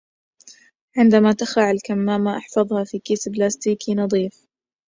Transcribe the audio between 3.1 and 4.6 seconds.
بلاستيكي نظيف